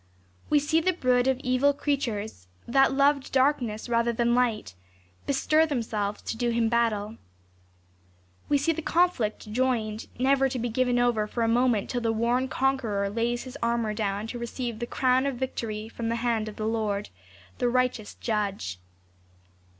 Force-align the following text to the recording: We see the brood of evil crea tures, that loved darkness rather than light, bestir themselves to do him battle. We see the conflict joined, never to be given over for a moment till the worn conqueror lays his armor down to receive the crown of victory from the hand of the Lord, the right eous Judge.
We 0.49 0.57
see 0.57 0.81
the 0.81 0.93
brood 0.93 1.27
of 1.27 1.37
evil 1.43 1.73
crea 1.73 1.95
tures, 1.95 2.47
that 2.67 2.91
loved 2.91 3.31
darkness 3.31 3.87
rather 3.87 4.11
than 4.11 4.33
light, 4.33 4.73
bestir 5.27 5.67
themselves 5.67 6.23
to 6.23 6.35
do 6.35 6.49
him 6.49 6.69
battle. 6.69 7.17
We 8.49 8.57
see 8.57 8.71
the 8.71 8.81
conflict 8.81 9.51
joined, 9.51 10.07
never 10.17 10.49
to 10.49 10.57
be 10.57 10.69
given 10.69 10.97
over 10.97 11.27
for 11.27 11.43
a 11.43 11.47
moment 11.47 11.87
till 11.87 12.01
the 12.01 12.11
worn 12.11 12.47
conqueror 12.47 13.11
lays 13.11 13.43
his 13.43 13.59
armor 13.61 13.93
down 13.93 14.25
to 14.29 14.39
receive 14.39 14.79
the 14.79 14.87
crown 14.87 15.27
of 15.27 15.35
victory 15.35 15.87
from 15.87 16.09
the 16.09 16.15
hand 16.25 16.49
of 16.49 16.55
the 16.55 16.65
Lord, 16.65 17.09
the 17.59 17.69
right 17.69 17.93
eous 17.93 18.15
Judge. 18.19 18.79